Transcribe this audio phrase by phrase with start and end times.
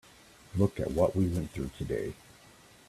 [0.55, 2.15] Look at what we went through today.